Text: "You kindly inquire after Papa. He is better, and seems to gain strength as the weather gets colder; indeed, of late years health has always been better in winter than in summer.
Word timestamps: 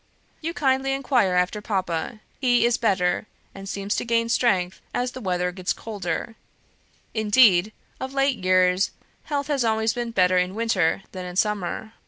"You 0.41 0.55
kindly 0.55 0.93
inquire 0.93 1.35
after 1.35 1.61
Papa. 1.61 2.21
He 2.39 2.65
is 2.65 2.79
better, 2.79 3.27
and 3.53 3.69
seems 3.69 3.95
to 3.97 4.03
gain 4.03 4.29
strength 4.29 4.81
as 4.95 5.11
the 5.11 5.21
weather 5.21 5.51
gets 5.51 5.73
colder; 5.73 6.33
indeed, 7.13 7.71
of 7.99 8.11
late 8.11 8.43
years 8.43 8.89
health 9.25 9.45
has 9.45 9.63
always 9.63 9.93
been 9.93 10.09
better 10.09 10.39
in 10.39 10.55
winter 10.55 11.03
than 11.11 11.25
in 11.27 11.35
summer. 11.35 11.93